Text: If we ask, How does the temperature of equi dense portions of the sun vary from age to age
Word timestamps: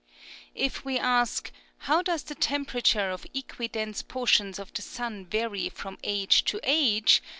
If 0.55 0.83
we 0.83 0.97
ask, 0.97 1.51
How 1.85 2.01
does 2.01 2.23
the 2.23 2.33
temperature 2.33 3.11
of 3.11 3.23
equi 3.35 3.67
dense 3.67 4.01
portions 4.01 4.57
of 4.57 4.73
the 4.73 4.81
sun 4.81 5.27
vary 5.27 5.69
from 5.69 5.99
age 6.03 6.43
to 6.45 6.59
age 6.63 7.21